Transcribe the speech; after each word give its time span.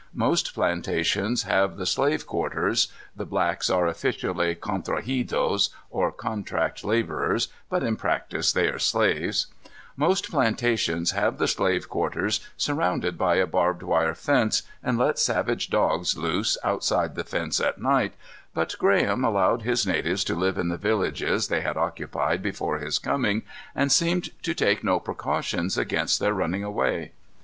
Most 0.15 0.55
plantations 0.55 1.43
have 1.43 1.77
the 1.77 1.85
slave 1.85 2.25
quarters 2.25 2.87
the 3.15 3.23
blacks 3.23 3.69
are 3.69 3.85
officially 3.85 4.55
"contrahidos," 4.55 5.69
or 5.91 6.11
contract 6.11 6.83
laborers, 6.83 7.49
but 7.69 7.83
in 7.83 7.95
practice 7.95 8.51
they 8.51 8.67
are 8.67 8.79
slaves 8.79 9.45
most 9.95 10.31
plantations 10.31 11.11
have 11.11 11.37
the 11.37 11.47
slave 11.47 11.87
quarters 11.87 12.39
surrounded 12.57 13.15
by 13.15 13.35
a 13.35 13.45
barbed 13.45 13.83
wire 13.83 14.15
fence, 14.15 14.63
and 14.83 14.97
let 14.97 15.19
savage 15.19 15.69
dogs 15.69 16.17
loose 16.17 16.57
outside 16.63 17.13
the 17.13 17.23
fence 17.23 17.59
at 17.59 17.79
night, 17.79 18.15
but 18.55 18.73
Graham 18.79 19.23
allowed 19.23 19.61
his 19.61 19.85
natives 19.85 20.23
to 20.23 20.33
live 20.33 20.57
in 20.57 20.69
the 20.69 20.77
villages 20.77 21.47
they 21.47 21.61
had 21.61 21.77
occupied 21.77 22.41
before 22.41 22.79
his 22.79 22.97
coming 22.97 23.43
and 23.75 23.91
seemed 23.91 24.31
to 24.41 24.55
take 24.55 24.83
no 24.83 24.99
precautions 24.99 25.77
against 25.77 26.19
their 26.19 26.33
running 26.33 26.63
away. 26.63 27.11